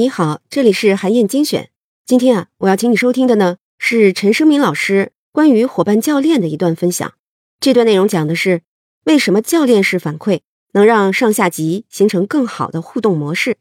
[0.00, 1.68] 你好，这里是韩燕精选。
[2.06, 7.12] 今天啊，我要请你收听的呢是陈生明老师关于伙伴教练的一段分享。
[7.60, 8.62] 这段内容讲的是
[9.04, 10.40] 为什么教练式反馈
[10.72, 13.58] 能让上下级形成更好的互动模式。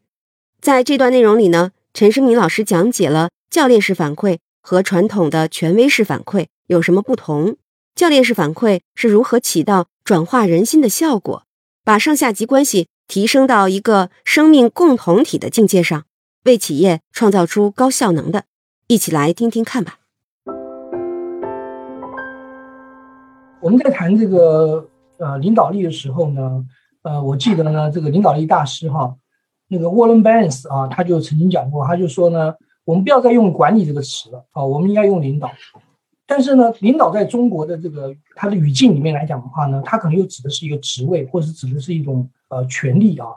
[0.61, 7.57] 在这段内容里呢，陈生明老师讲解了教练式反馈和传统的权威式反馈有什么不同，
[7.93, 11.43] 教练式反馈是如何起到转化人心的效果，
[11.83, 16.05] 把上下级关系提升到一个生命共同体的境界上。
[16.45, 18.45] 为企业创造出高效能的，
[18.87, 19.99] 一起来听听看吧。
[23.61, 26.65] 我们在谈这个呃领导力的时候呢，
[27.01, 29.13] 呃，我记得呢，这个领导力大师哈，
[29.67, 35.51] 那个沃伦·班斯啊，他就曾经讲过，他就说呢，我们不要再用管理这个词了啊，我们应该用领导。
[36.25, 43.27] 但是呢，领导在中国的这个它的语境里面来讲的话呢，它可能又指的是一个职位，或者是指的是一种呃权利啊。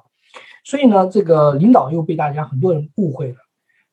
[0.64, 3.36] 所以呢，这个领导又被大家很多人误会了。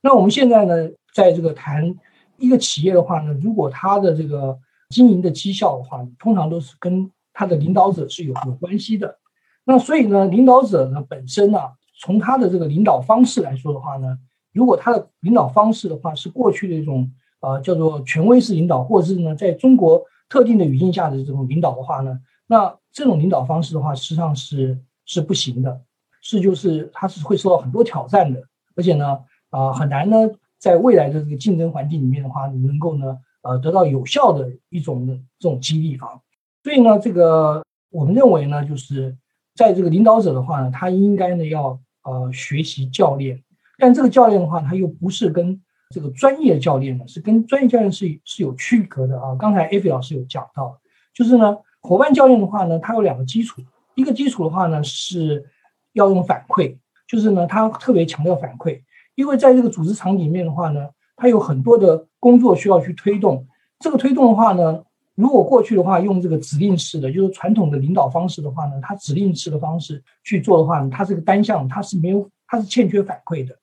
[0.02, 1.96] 那我们现在呢，在这个谈
[2.38, 4.58] 一个企业的话呢，如果它的这个
[4.90, 9.18] 经营的绩效的话，通常都是跟它的领导者是有有关系的。
[9.66, 11.60] 那所以呢，领导者呢本身呢，
[12.00, 14.18] 从他的这个领导方式来说的话呢，
[14.54, 17.12] 如果他的领导方式的话是过去的一种
[17.42, 25.82] 呃叫做权威式领导，或者是呢在中国特定的语境下的这种领导的话呢，那这种领导方式的话，实际上是是不行的。
[26.30, 28.40] 是，就是它是会受到很多挑战的，
[28.76, 29.18] 而且呢，
[29.50, 30.16] 啊，很难呢，
[30.60, 36.22] 在未来的这个竞争环境里面的话，你能够呢，呃，得到有效的一种的这种激励啊。
[36.64, 39.18] 所以呢，这个我们认为呢，就是
[39.56, 43.42] 在这个领导者的话呢，他应该呢要呃学习教练，
[43.80, 49.34] 但这个教练的话，他又不是跟这个专业教练呢，是跟专业教练是是有区隔的啊。
[49.34, 50.80] 刚才艾菲老师有讲到，
[51.12, 53.64] 就是呢，伙伴教练的话呢，它有两个基础，
[53.96, 55.44] 一个基础的话呢是。
[56.00, 58.82] 要用反馈，就是呢，他特别强调反馈，
[59.16, 63.46] 因为在这个组织场景里面的话呢，他有很多的工作需要去推动。
[63.80, 64.84] 这个推动的话呢，
[65.16, 73.56] 如果过去的话用这个指令式的，就是传统的领导方式的话呢，他指令式的方式去做的话呢，他这个单向他是没有，他是欠缺反馈的。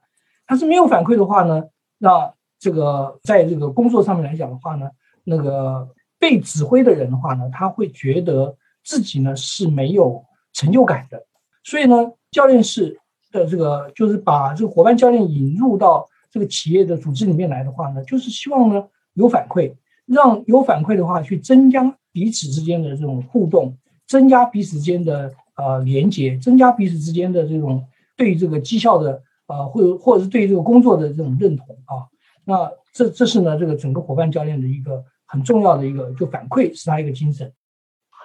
[0.46, 1.64] 他是没有反馈的话呢，
[1.98, 4.88] 那这个在这个工作上面来讲的话呢，
[5.24, 5.88] 那个
[6.18, 11.22] 被指挥的人的话呢，他会觉得自己呢是没有成就感的。
[11.66, 12.96] 所以呢，教练式
[13.32, 19.74] 的这个就是把这个伙伴教练引入到这个企业的组织里面来的话呢，就是希望呢有反馈，
[20.06, 23.76] 让有反馈的话去增加彼此之间的这种互动，
[24.06, 27.84] 增加彼此之间的呃连接，增加彼此之间的这种
[28.16, 32.06] 对这个绩效的呃或者或者是对这个工作的这种认同啊。
[32.44, 37.52] 那这这是呢这个整个伙伴教练的一个很重要的一个就反馈是他一个精神。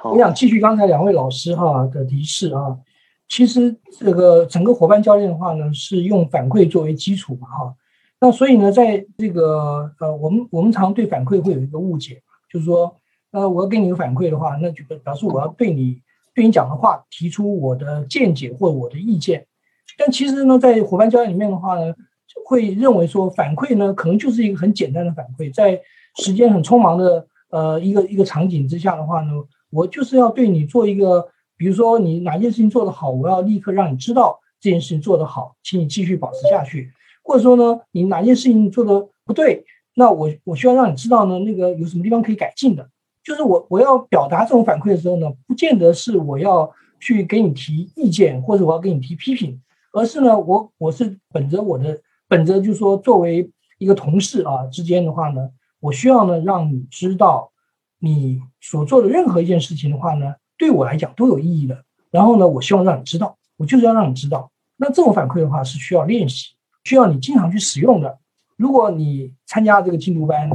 [0.03, 2.77] 我想继续刚才两位老师哈的提示啊。
[3.31, 7.73] 其实这个整个伙伴教练的话呢，是用反馈作为基础嘛，哈。
[8.19, 12.21] 那所以呢，在这个呃，我们我们常对反馈会有一个误解，
[12.51, 12.93] 就是说，
[13.31, 16.01] 呃，我要给你一个反馈的话，那就表示我要对你
[16.35, 19.47] 对你讲的话提出我的见解或我的意见。
[19.97, 21.93] 但其实呢，在伙伴教练里面的话呢，
[22.45, 25.79] 会认为说反馈呢，可能就是一个很简单的反馈，在
[26.17, 29.31] 时间很匆忙的呃一个一个场景之下的话呢，
[29.69, 31.29] 我就是要对你做一个。
[31.61, 36.91] 比如说你哪件事情做得好，我要立刻让你知道这件事情做得好，请你继续保持下去。
[37.21, 39.63] 或者说呢，你哪件事情做得不对，
[39.93, 42.89] 那我我需要让你知道呢，那个有什么地方可以改进的。
[43.23, 46.67] 就是我我要表达这种反馈的时候呢，不见得是我要
[46.99, 49.61] 去给你提意见，或者我要给你提批评，
[49.93, 57.51] 而是呢，我我是本着我的本着就是说，作为一个同事啊之间的话呢，我需要呢让你知道
[57.99, 60.33] 你所做的任何一件事情的话呢。
[60.61, 61.83] 对我来讲都有意义的。
[62.11, 64.51] 然后呢，我希望让你知道，我就是要让你知道。
[64.77, 66.49] 那这种反馈的话是需要练习，
[66.83, 68.19] 需要你经常去使用的。
[68.57, 70.47] 如果你参加这个进度班，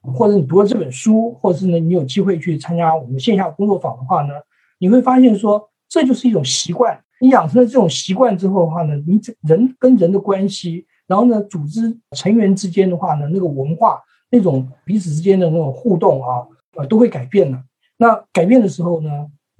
[0.00, 4.34] 或者你读了这本书，或者是呢你有机会去参加我们线下工作坊的话呢，
[4.80, 7.00] 你会发现说这就是一种习惯。
[7.20, 16.42] 你养成了这种习惯之后的话呢，你人跟人的关系，然后呢组织成员之间的话呢，那个文化那种彼此之间的那种互动啊，
[16.76, 17.62] 呃都会改变的。
[17.96, 19.10] 那改变的时候呢？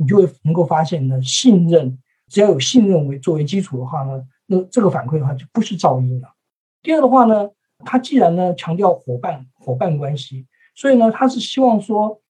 [0.03, 1.97] 你就会能够发现呢，信任
[2.29, 6.29] 只要有信任为作为基础的话呢，那这个反馈的话就不是噪音了。
[6.83, 7.49] 第二的话呢，
[7.85, 12.21] 他既然呢强调伙伴伙伴关系，所以呢他是希望说，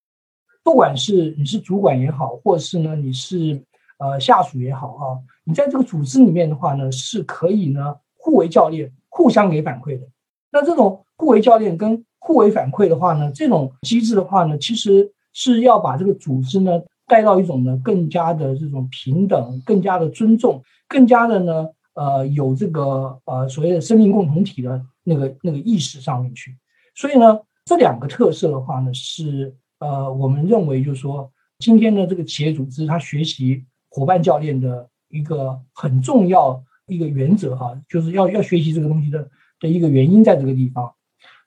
[0.62, 3.64] 不管是你是主管也好，或者是呢你是
[3.98, 5.04] 呃下属也好啊，
[5.44, 10.06] 你在这个组织里面的话呢，是可以呢互为教练，互相给反馈的。
[10.50, 16.82] 那这种互为教练跟互为反馈的话呢，这种机制的话呢，其实是要把这个组织呢。
[17.12, 26.56] 带到一种呢更加的这种平等，更加的尊重，更加的呢呃有这个呃所谓的生命共同体的那个那个意识上面去。
[26.94, 39.28] 所以呢，这两个特色的话呢，是呃我们认为就是说，今天的这个企业组织它学习伙伴教练的一个很重要一个原则哈，就是要要学习这个东西的
[39.60, 40.90] 的一个原因在这个地方。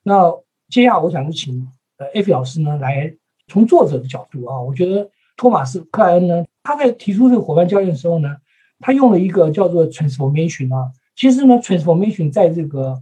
[0.04, 0.32] 那
[0.68, 1.68] 接下来我想请
[1.98, 3.12] 呃艾菲老师呢来
[3.48, 8.36] 从作者的角度啊，我觉得托马斯克莱恩呢他在提出这个伙伴教练的时候呢，
[8.80, 13.00] 他用了一个叫做 transformation 啊，其实呢 transformation 在这个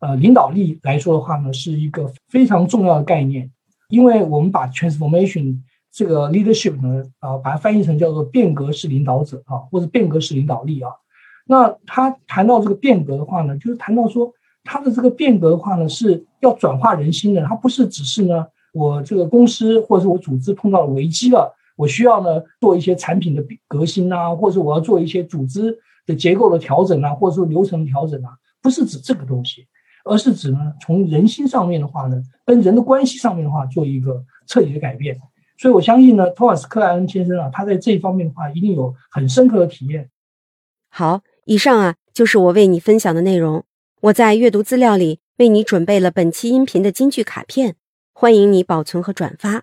[0.00, 3.50] 呃领导力来说的话呢，是一个非常重要的概念，
[3.88, 5.58] 因为我们把 transformation
[5.92, 10.90] 这个 leadership 呢啊把它翻译成叫做变革式领导者啊，或者变革式领导力啊，
[11.46, 14.32] 那他谈到这个变革的话呢，就是谈到说。
[14.68, 17.40] 他的这个变革的话呢，是要转化人心的。
[17.46, 28.30] 他不是只是呢，我这个公司或者是我组织碰到了危机了，我需要呢做一些产品的革新啊，或者我要做一些组织的结构的调整啊，或者说流程调整啊，
[28.60, 29.66] 不是指这个东西，
[30.04, 35.16] 而是指呢从人心上面的话呢，跟人的关系上面的话做一个彻底的改变。
[35.58, 40.10] 所以我相信呢，托马斯克莱恩先生啊，他在这一方面的话一定有很深刻的体验。
[40.90, 43.64] 好，以上啊就是我为你分享的内容。
[44.02, 47.76] 我在阅读资料里为你准备了本期音频的金句卡片，
[48.12, 49.62] 欢迎你保存和转发，